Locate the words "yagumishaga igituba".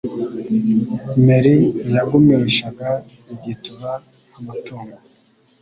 1.93-3.91